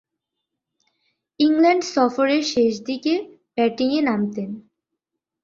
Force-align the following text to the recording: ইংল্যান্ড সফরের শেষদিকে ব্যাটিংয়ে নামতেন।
ইংল্যান্ড 1.39 1.83
সফরের 1.93 2.43
শেষদিকে 2.43 3.13
ব্যাটিংয়ে 3.55 4.01
নামতেন। 4.01 4.49